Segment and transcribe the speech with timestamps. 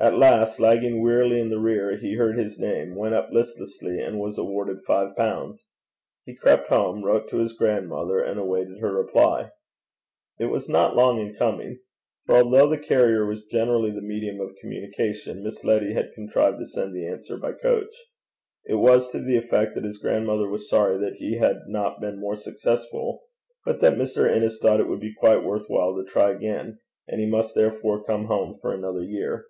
[0.00, 4.16] At last, lagging wearily in the rear, he heard his name, went up listlessly, and
[4.20, 5.64] was awarded five pounds.
[6.24, 9.50] He crept home, wrote to his grandmother, and awaited her reply.
[10.38, 11.80] It was not long in coming;
[12.26, 16.68] for although the carrier was generally the medium of communication, Miss Letty had contrived to
[16.68, 17.92] send the answer by coach.
[18.66, 22.20] It was to the effect that his grandmother was sorry that he had not been
[22.20, 23.24] more successful,
[23.66, 24.32] but that Mr.
[24.32, 26.78] Innes thought it would be quite worth while to try again,
[27.08, 29.46] and he must therefore come home for another year.